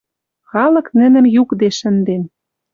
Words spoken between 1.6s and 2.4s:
шӹнден